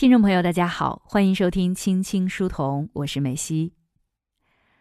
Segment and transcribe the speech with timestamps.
[0.00, 3.74] 听众朋友，大家好，欢迎收听《青青书童》，我是美西。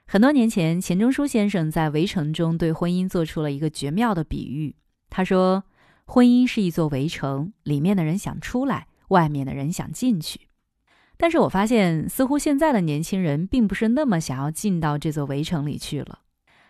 [0.08, 4.78] 很多年前，钱钟书先生在《围城》中对婚姻做出了一个绝妙的比喻。
[5.10, 5.65] 他说
[6.08, 10.47] ：“婚姻是一座围城，里面的人想出来，外面的人想进去。”
[11.20, 16.20] 但是我发现，似乎现在的年轻人并不是那么想要进到这座围城里去了。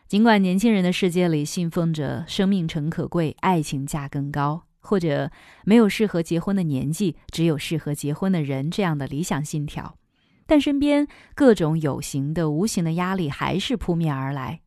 [0.07, 4.63] 尽管年轻人的世界里信奉着“生命诚可贵，爱情价更高”。
[4.89, 5.29] 或者
[5.65, 9.95] 没有适合结婚的年纪，只有适合结婚的人这样的理想信条，
[10.47, 14.61] 但身边各种有形的、无形的压力还是扑面而来，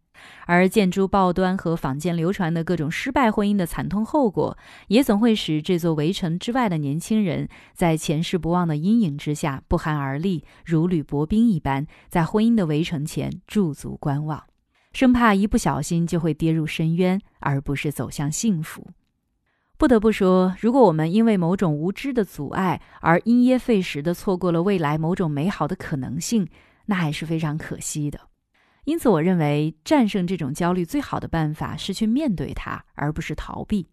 [0.47, 14.45] 而见诸报端和坊间流传的各种失败婚姻的惨痛后果，也总会使这座围城之外的年轻人在前世不忘的阴影之下不寒而栗，如履薄冰一般，在婚姻的围城前驻足观望，
[14.93, 18.87] 生怕一不小心就会跌入深渊，而不是走向幸福。
[19.83, 26.47] 不得不说，如果我们因为某种无知的阻碍而因噎废食的错过了未来某种美好的可能性，
[26.87, 28.21] 那还是非常可惜的。
[28.85, 33.89] 因此，我认为战胜这种焦虑最好的办法是去面对它，而不是逃避。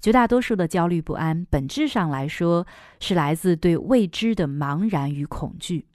[0.00, 2.66] 绝大多数的焦虑不安，本质上来说
[2.98, 5.86] 是来自对未知的茫然与恐惧。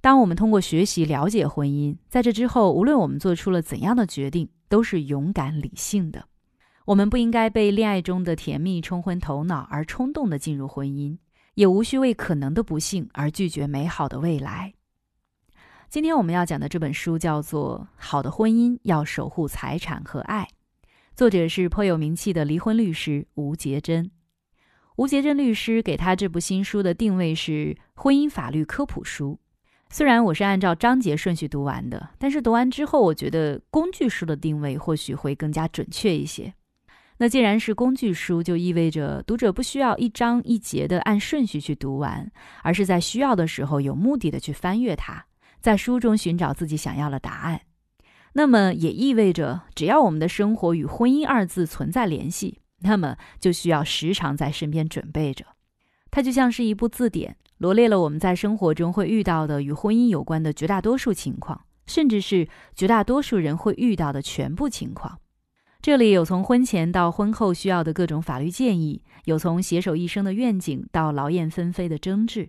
[0.00, 6.28] 当我们通过学习了解婚姻，在这之后，无论我们做出了怎样的决定，都是勇敢理性的。
[6.86, 11.18] 我们不应该被恋爱中的甜蜜冲昏头脑而冲动地进入婚姻，
[11.54, 14.74] 也无需为可能的不幸而拒绝美好的未来。
[15.88, 20.48] 今天我们要讲的这本书叫做《好的婚姻要守护财产和爱》，
[21.16, 24.08] 作者是颇有名气的离婚律师吴杰珍。
[24.94, 29.40] 吴杰珍律师给他这部新书的定位是婚姻法律科普书。
[29.90, 36.54] 虽然我是按照章节顺序读完的，但是读完之后，我觉得工具书的定位或许会更加准确一些。
[37.18, 42.30] 那既然是工具书，就意味着读者不需要一章一节的按顺序去读完，
[42.62, 45.24] 而是在需要的时候有目的的去翻阅它，
[45.60, 47.62] 在书中寻找自己想要的答案。
[48.34, 55.46] 那么也意味着，只要我们的生活与婚姻二字存在联系，那么就需要时常在身边准备着。
[56.10, 65.18] 它就像是一部字典，罗列了我们在生活中会遇到的与婚姻有关的绝大多数情况，甚至是绝大多数人会遇到的全部情况。
[65.86, 72.48] 这里有从婚前到婚后需要的各种法律建议，有从携手一生的愿景到劳燕分飞的争执，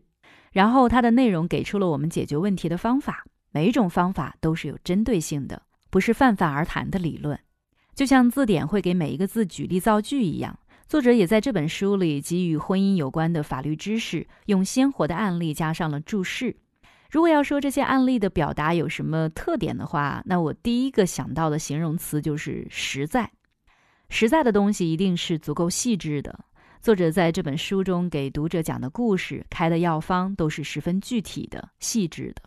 [0.51, 5.61] 然后它的内容给出了我们解决问题的方法，每一种方法都是有针对性的，
[5.91, 7.39] 不是泛泛而谈的理论。
[7.93, 16.55] 就像字典会给每一个字举例造句一样，作者也在这本书里给予婚姻有关的法律知识，用鲜活的案例加上了注释。
[17.09, 23.31] 如果要说这些案例的表达有什么特点的话，那我第一个想到的形容词就是实在。
[24.09, 26.39] 实在的东西一定是足够细致的。
[26.79, 32.43] 作者在这本书中给读者讲的故事、开的药方都是十分具体的、细致的。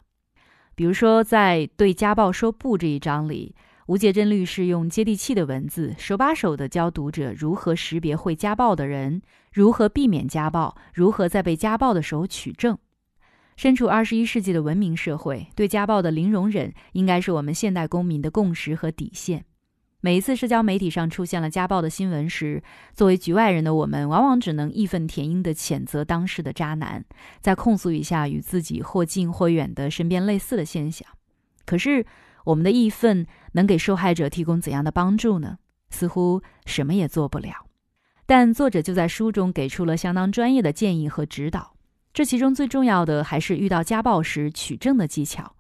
[0.75, 3.54] 比如说，在“对家暴说不”这一章里，
[3.87, 9.20] 吴杰珍律师用接地气的文字，手把手地教读者如何识别会家暴的人，
[9.53, 12.78] 如何避免家暴，如何在被家暴的时候取证。
[13.60, 19.44] 身处二十一世纪的文明社会，对家暴的零容忍应该是我们现代公民的共识和底线。
[20.00, 22.62] 每一次社交媒体上出现了家暴的新闻时，
[22.94, 27.04] 作为局外人的我们，往往只能义愤填膺地谴责当事的渣男，
[27.43, 31.06] 再控诉一下与自己或近或远的身边类似的现象。
[31.66, 32.06] 可是，
[32.47, 35.59] 我们的义愤能给受害者提供怎样的帮助呢？
[35.91, 37.66] 似乎什么也做不了。
[38.25, 41.75] 但作者就在书中给出了相当专业的建议和指导。
[42.12, 45.54] 这其中最重要的还是遇到家暴时取证的技巧。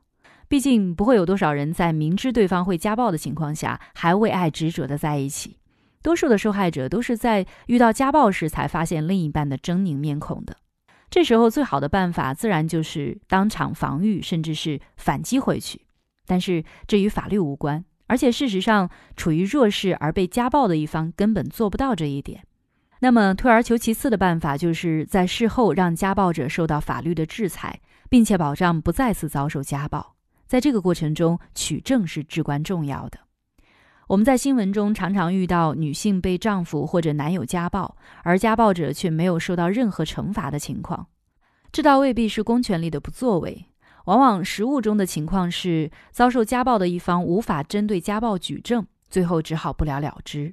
[0.48, 5.58] 毕竟不会有多少人在明知对方会家暴的情况下还为爱执着的在一起。
[6.02, 10.56] 多数的受害者都是在遇到家暴时才发现另一半的狰狞面孔的。
[11.08, 15.82] 这时候最好的办法自然就是当场防御，甚至是反击回去。
[16.26, 22.44] 但是这与法律无关，而且事实上处于弱势而被家暴的一方根本做不到这一点。
[23.02, 27.80] 那么，退而求其次的办法，就是在事后让家暴者受到法律的制裁，
[28.10, 30.16] 并且保障不再次遭受家暴。
[30.46, 33.18] 在这个过程中，取证是至关重要的。
[34.08, 41.06] 我们在新闻中常常遇到女性被丈夫或者男友家暴，而家暴者却没有受到任何惩罚的情况。
[41.72, 43.66] 这倒未必是公权力的不作为，
[44.04, 50.52] 往往实务中的情况是，遭受家暴的一方无法针对家暴举证，最后只好不了了之。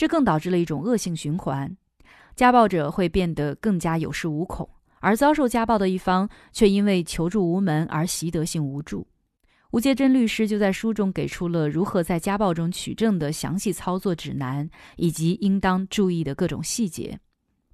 [0.00, 1.76] 这更导致了一种恶性循环，
[2.34, 4.66] 家暴者会变得更加有恃无恐，
[5.00, 9.06] 而遭受家暴的一方却因为求助无门而习得性无助。
[9.72, 14.66] 吴杰珍律师就在书中给出了如何在家暴中取证的详细操作指南，
[14.96, 17.20] 以及应当注意的各种细节。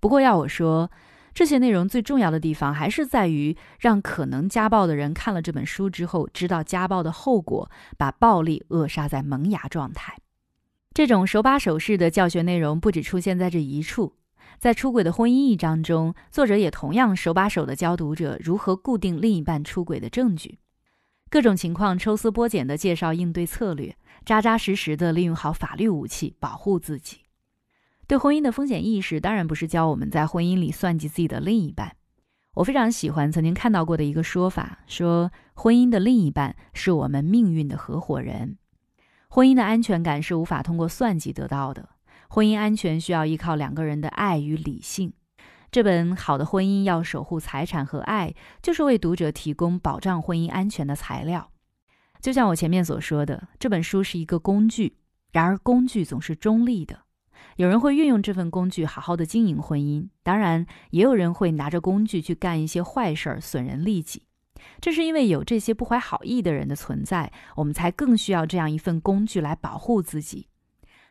[0.01, 0.91] 不过要我说，
[1.33, 10.17] 这些内容最重要的地方，还是在于让可能家暴的人看了这本书之后，知道家暴的后果，把暴力扼杀在萌芽状态。
[10.97, 14.15] 这种手把手式的教学内容不止出现在这一处，
[14.59, 20.59] 在《出轨的婚姻》一章中，作者也同样手把手的教读者如何固定另一半出轨的证据，
[21.29, 23.95] 各种情况抽丝剥茧的介绍应对策略，
[24.25, 27.19] 扎扎实实的利用好法律武器保护自己。
[28.07, 31.95] 对婚姻的风险意识，当然不是教我们在婚姻里算计自己的另一半。
[32.55, 38.57] 我非常喜欢曾经看到过的一个说法，说婚姻的另一半是我们命运的合伙人。
[39.37, 41.91] 婚姻的安全感是无法通过算计得到的，
[42.31, 45.13] 婚姻安全需要依靠两个人的爱与理性。
[45.71, 48.31] 这本《好的婚姻要守护财产和爱》，
[48.63, 51.51] 就是为读者提供保障婚姻安全的材料。
[52.23, 54.97] 就像我前面所说的，这本书是一个工具，
[55.33, 57.01] 然而工具总是中立的。
[57.57, 64.23] 有人会运用这份工具好好的经营婚姻，当然也有人会拿着工具去干一些坏事儿，损人利己。
[64.81, 70.49] 正是因为有这些不怀好意的人的存在，我们才更需要这样一份工具来保护自己。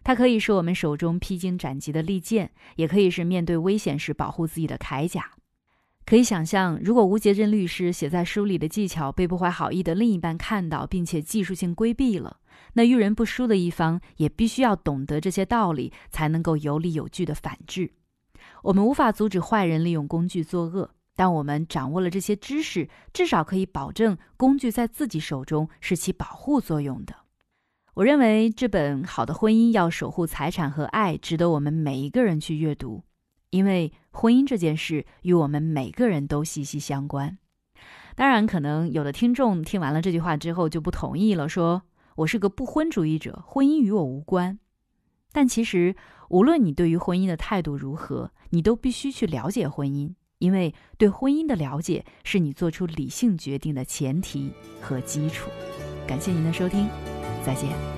[0.04, 5.32] 它可以是我们手中披荆斩棘的利剑，也可以是面对危险时保护自己的铠甲。
[6.06, 12.38] 可以想象，如果吴杰镇律师写在书里的技巧被不怀好意的另一半看到，并且技术性规避了。
[12.74, 17.92] 那遇人不淑的一方也必须要懂得这些道理，才能够有理有据的反制。
[18.62, 27.16] 我们无法阻止坏人利用工具作恶，但我们掌握了这些知识，至少可以保证工具在自己手中是起保护作用的。
[27.96, 33.04] 我认为这本《好的婚姻要守护财产和爱》值得我们每一个人去阅读，
[33.50, 37.38] 因为婚姻这件事与我们每个人都息息相关。
[38.16, 41.84] 当然，可能有的听众听完了这句话之后就不同意了，说。
[42.20, 44.58] 我是个不婚主义者，婚姻与我无关。
[45.34, 45.98] 但其实，
[46.30, 54.52] 无论你对于婚姻的态度如何，你都必须去了解婚姻，因为对婚姻的了解是你做出理性决定的前提
[54.82, 55.50] 和基础。
[56.08, 56.88] 感谢您的收听，
[57.46, 57.95] 再见。